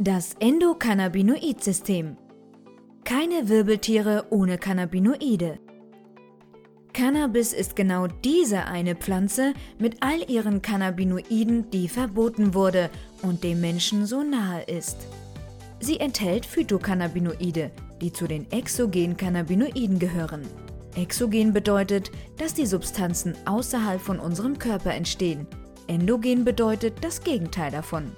[0.00, 2.16] Das Endokannabinoid-System.
[3.04, 5.60] Keine Wirbeltiere ohne Cannabinoide.
[6.92, 12.90] Cannabis ist genau diese eine Pflanze mit all ihren Cannabinoiden, die verboten wurde
[13.22, 14.96] und dem Menschen so nahe ist.
[15.78, 17.70] Sie enthält Phytocannabinoide,
[18.00, 20.42] die zu den exogenen Cannabinoiden gehören.
[20.96, 25.46] Exogen bedeutet, dass die Substanzen außerhalb von unserem Körper entstehen.
[25.86, 28.10] Endogen bedeutet das Gegenteil davon.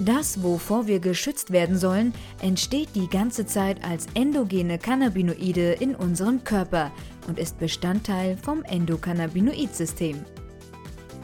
[0.00, 6.42] Das, wovor wir geschützt werden sollen, entsteht die ganze Zeit als endogene Cannabinoide in unserem
[6.42, 6.90] Körper
[7.28, 10.24] und ist Bestandteil vom Endokannabinoid-System.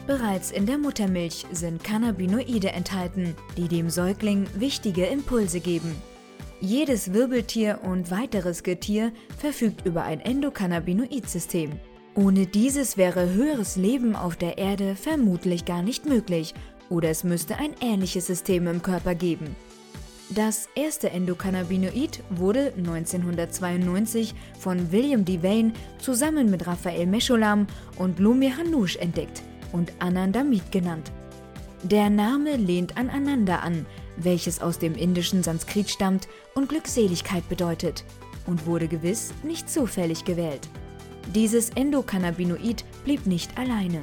[0.07, 5.95] Bereits in der Muttermilch sind Cannabinoide enthalten, die dem Säugling wichtige Impulse geben.
[6.61, 11.71] Jedes Wirbeltier und weiteres Getier verfügt über ein Endokannabinoid-System.
[12.15, 16.53] Ohne dieses wäre höheres Leben auf der Erde vermutlich gar nicht möglich
[16.91, 19.55] oder es müsste ein ähnliches System im Körper geben.
[20.29, 28.95] Das erste Endokannabinoid wurde 1992 von William Devane zusammen mit Raphael Mescholam und Lumir Hanoush
[28.97, 31.11] entdeckt und Anandamid genannt.
[31.83, 33.85] Der Name lehnt an Ananda an,
[34.15, 38.05] welches aus dem indischen Sanskrit stammt und Glückseligkeit bedeutet
[38.45, 40.69] und wurde gewiss nicht zufällig gewählt.
[41.33, 44.01] Dieses Endokannabinoid blieb nicht alleine.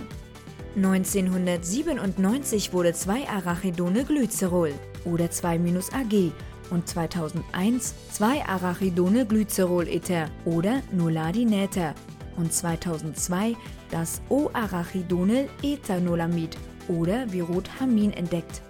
[0.78, 4.72] 1997 wurde 2-Arachidone-Glycerol
[5.04, 6.30] oder 2-AG
[6.70, 11.96] und 2001 2-Arachidone-Glycerol-Ether oder Noladinether
[12.36, 13.56] und 2002
[13.90, 18.62] das O-Arachidonyl-Ethanolamid oder Virothamin entdeckt.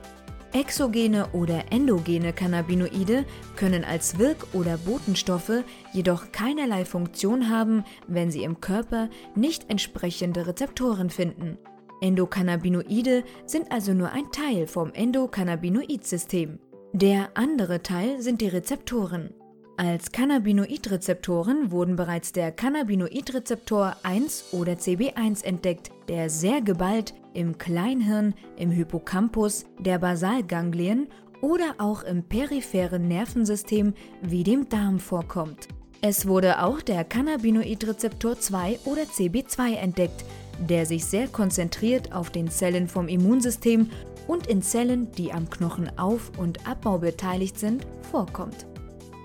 [0.55, 5.63] Exogene oder endogene Cannabinoide können als Wirk- oder Botenstoffe
[5.93, 11.59] jedoch keinerlei Funktion haben, wenn sie im Körper nicht entsprechende Rezeptoren finden.
[12.01, 16.59] Endokannabinoide sind also nur ein Teil vom Endokannabinoid-System.
[16.93, 19.31] Der andere Teil sind die Rezeptoren.
[19.77, 28.35] Als Cannabinoidrezeptoren wurden bereits der Cannabinoidrezeptor 1 oder CB1 entdeckt, der sehr geballt im Kleinhirn,
[28.57, 31.07] im Hippocampus, der Basalganglien
[31.43, 35.69] oder auch im peripheren Nervensystem wie dem Darm vorkommt.
[36.01, 40.25] Es wurde auch der Cannabinoidrezeptor 2 oder CB2 entdeckt,
[40.59, 43.91] der sich sehr konzentriert auf den Zellen vom Immunsystem
[44.27, 48.67] und in Zellen, die am Knochenauf- und Abbau beteiligt sind, vorkommt.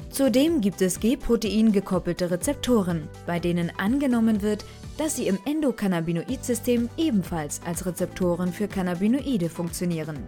[0.09, 4.63] Zudem gibt es G-Protein gekoppelte Rezeptoren, bei denen angenommen wird,
[4.97, 10.19] dass sie im Endokannabinoid-System ebenfalls als Rezeptoren für Cannabinoide funktionieren.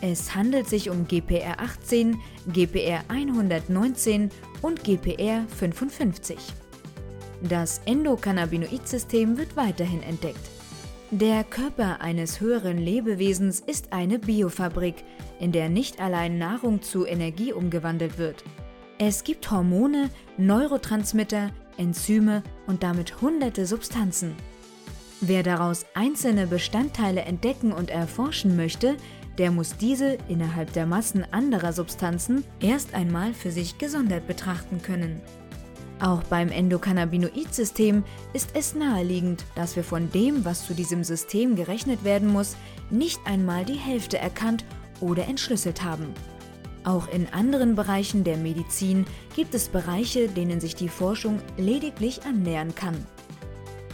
[0.00, 2.14] Es handelt sich um GPR18,
[2.50, 4.30] GPR119
[4.62, 6.36] und GPR55.
[7.42, 10.50] Das Endokannabinoid-System wird weiterhin entdeckt.
[11.10, 15.02] Der Körper eines höheren Lebewesens ist eine Biofabrik,
[15.40, 18.44] in der nicht allein Nahrung zu Energie umgewandelt wird.
[18.98, 24.36] Es gibt Hormone, Neurotransmitter, Enzyme und damit hunderte Substanzen.
[25.22, 28.96] Wer daraus einzelne Bestandteile entdecken und erforschen möchte,
[29.38, 35.20] der muss diese innerhalb der Massen anderer Substanzen erst einmal für sich gesondert betrachten können.
[36.00, 42.04] Auch beim Endokannabinoid-System ist es naheliegend, dass wir von dem, was zu diesem System gerechnet
[42.04, 42.56] werden muss,
[42.88, 44.64] nicht einmal die Hälfte erkannt
[45.00, 46.14] oder entschlüsselt haben.
[46.84, 49.04] Auch in anderen Bereichen der Medizin
[49.36, 53.06] gibt es Bereiche, denen sich die Forschung lediglich annähern kann.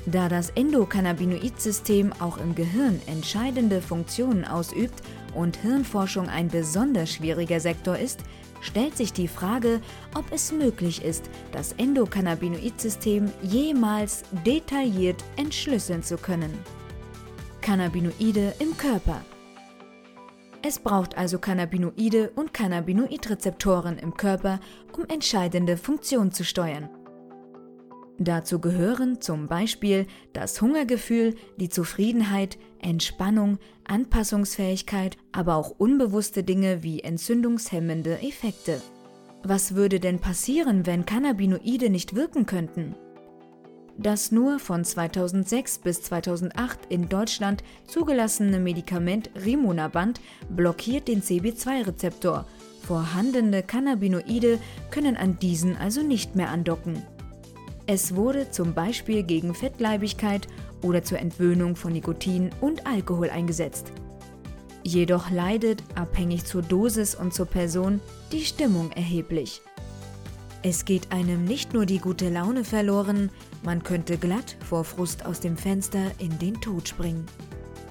[0.06, 5.02] Da das Endokannabinoid-System auch im Gehirn entscheidende Funktionen ausübt
[5.36, 8.20] und Hirnforschung ein besonders schwieriger Sektor ist,
[8.60, 9.80] stellt sich die Frage,
[10.14, 16.52] ob es möglich ist, das Endokannabinoid-System jemals detailliert entschlüsseln zu können.
[17.60, 19.20] Cannabinoide im Körper
[20.68, 24.58] es braucht also Cannabinoide und Cannabinoidrezeptoren im Körper,
[24.92, 26.88] um entscheidende Funktionen zu steuern.
[28.18, 37.00] Dazu gehören zum Beispiel das Hungergefühl, die Zufriedenheit, Entspannung, Anpassungsfähigkeit, aber auch unbewusste Dinge wie
[37.00, 38.80] entzündungshemmende Effekte.
[39.42, 42.94] Was würde denn passieren, wenn Cannabinoide nicht wirken könnten?
[43.98, 50.20] Das nur von 2006 bis 2008 in Deutschland zugelassene Medikament Rimonabant
[50.50, 52.46] blockiert den CB2-Rezeptor.
[52.82, 54.58] Vorhandene Cannabinoide
[54.90, 57.02] können an diesen also nicht mehr andocken.
[57.88, 60.48] Es wurde zum Beispiel gegen Fettleibigkeit
[60.82, 63.92] oder zur Entwöhnung von Nikotin und Alkohol eingesetzt.
[64.82, 68.00] Jedoch leidet, abhängig zur Dosis und zur Person,
[68.32, 69.62] die Stimmung erheblich.
[70.62, 73.30] Es geht einem nicht nur die gute Laune verloren,
[73.62, 77.24] man könnte glatt vor Frust aus dem Fenster in den Tod springen.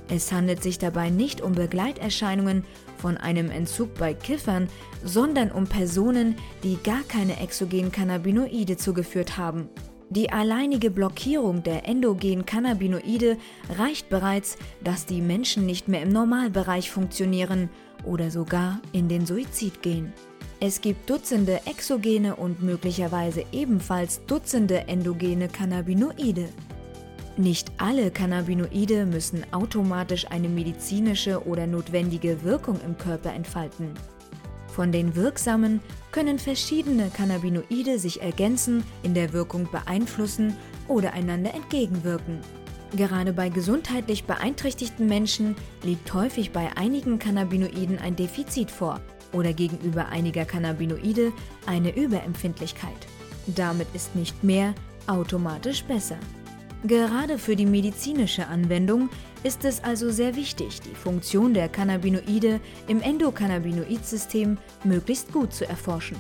[0.10, 2.64] Es handelt sich dabei nicht um Begleiterscheinungen
[2.98, 4.68] von einem Entzug bei Kiffern,
[5.04, 9.70] sondern um Personen, die gar keine exogenen Cannabinoide zugeführt haben.
[10.10, 13.38] Die alleinige Blockierung der endogenen Cannabinoide
[13.78, 17.70] reicht bereits, dass die Menschen nicht mehr im Normalbereich funktionieren
[18.04, 20.14] oder sogar in den Suizid gehen.
[20.60, 26.50] Es gibt Dutzende exogene und möglicherweise ebenfalls Dutzende endogene Cannabinoide.
[27.38, 33.90] Nicht alle Cannabinoide müssen automatisch eine medizinische oder notwendige Wirkung im Körper entfalten.
[34.68, 40.56] Von den wirksamen können verschiedene Cannabinoide sich ergänzen, in der Wirkung beeinflussen
[40.88, 42.40] oder einander entgegenwirken.
[42.96, 49.02] Gerade bei gesundheitlich beeinträchtigten Menschen liegt häufig bei einigen Cannabinoiden ein Defizit vor
[49.34, 51.34] oder gegenüber einiger Cannabinoide
[51.66, 53.08] eine Überempfindlichkeit.
[53.48, 54.74] Damit ist nicht mehr
[55.08, 56.18] automatisch besser.
[56.88, 59.10] Gerade für die medizinische Anwendung
[59.42, 66.18] ist es also sehr wichtig, die Funktion der Cannabinoide im Endokannabinoid-System möglichst gut zu erforschen.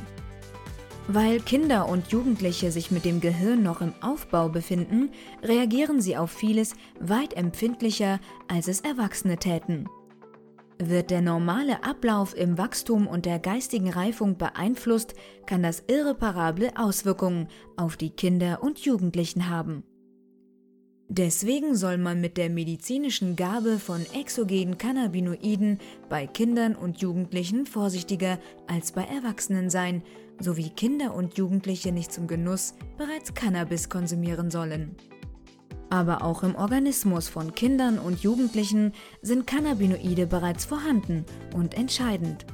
[1.07, 5.11] Weil Kinder und Jugendliche sich mit dem Gehirn noch im Aufbau befinden,
[5.43, 9.87] reagieren sie auf vieles weit empfindlicher, als es Erwachsene täten.
[10.79, 15.13] Wird der normale Ablauf im Wachstum und der geistigen Reifung beeinflusst,
[15.45, 19.83] kann das irreparable Auswirkungen auf die Kinder und Jugendlichen haben.
[21.07, 25.79] Deswegen soll man mit der medizinischen Gabe von exogenen Cannabinoiden
[26.09, 30.01] bei Kindern und Jugendlichen vorsichtiger als bei Erwachsenen sein,
[30.39, 34.95] sowie Kinder und Jugendliche nicht zum Genuss bereits Cannabis konsumieren sollen.
[35.91, 38.91] Aber auch im Organismus von Kindern und Jugendlichen
[39.21, 41.23] sind Cannabinoide bereits vorhanden
[41.55, 42.47] und entscheidend.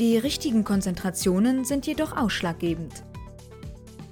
[0.00, 3.04] Die richtigen Konzentrationen sind jedoch ausschlaggebend.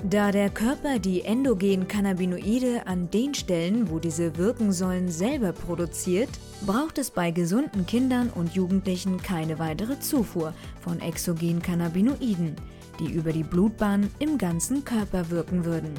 [0.04, 6.28] Da der Körper die endogenen Cannabinoide an den Stellen, wo diese wirken sollen, selber produziert,
[6.66, 12.56] braucht es bei gesunden Kindern und Jugendlichen keine weitere Zufuhr von exogenen Cannabinoiden,
[12.98, 15.94] die über die Blutbahn im ganzen Körper wirken würden.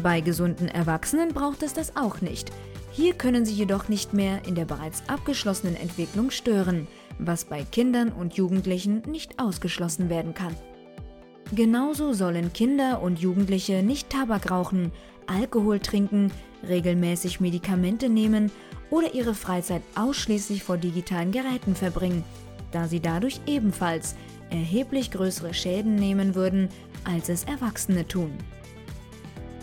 [0.00, 2.52] Bei gesunden Erwachsenen braucht es das auch nicht.
[2.92, 6.86] Hier können sie jedoch nicht mehr in der bereits abgeschlossenen Entwicklung stören,
[7.18, 10.54] was bei Kindern und Jugendlichen nicht ausgeschlossen werden kann.
[11.54, 14.90] Genauso sollen Kinder und Jugendliche nicht Tabak rauchen,
[15.26, 16.32] Alkohol trinken,
[16.66, 18.50] regelmäßig Medikamente nehmen
[18.90, 22.24] oder ihre Freizeit ausschließlich vor digitalen Geräten verbringen,
[22.72, 24.16] da sie dadurch ebenfalls
[24.50, 26.68] erheblich größere Schäden nehmen würden,
[27.04, 28.32] als es Erwachsene tun.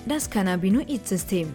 [0.05, 1.49] Das Cannabinoid-System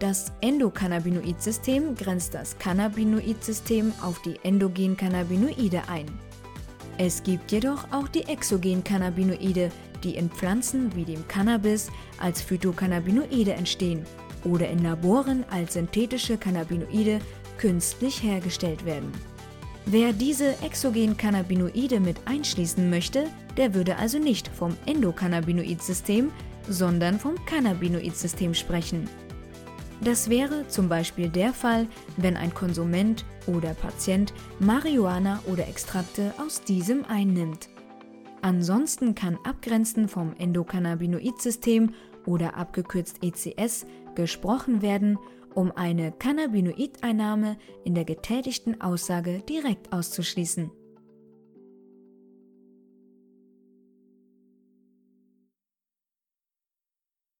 [0.00, 6.23] Das Endokannabinoid-System grenzt das Cannabinoid-System auf die endogenen Cannabinoide ein.
[6.96, 9.70] Es gibt jedoch auch die exogenen Cannabinoide,
[10.04, 14.04] die in Pflanzen wie dem Cannabis als Phytocannabinoide entstehen
[14.44, 17.18] oder in Laboren als synthetische Cannabinoide
[17.58, 19.10] künstlich hergestellt werden.
[19.86, 23.26] Wer diese exogenen Cannabinoide mit einschließen möchte,
[23.56, 26.30] der würde also nicht vom Endokannabinoid-System,
[26.68, 29.08] sondern vom Cannabinoid-System sprechen.
[30.04, 31.86] Das wäre zum Beispiel der Fall,
[32.18, 37.70] wenn ein Konsument oder Patient Marihuana oder Extrakte aus diesem einnimmt.
[38.42, 41.94] Ansonsten kann abgrenzend vom Endokannabinoid-System
[42.26, 45.18] oder abgekürzt ECS gesprochen werden,
[45.54, 50.70] um eine Cannabinoid-Einnahme in der getätigten Aussage direkt auszuschließen.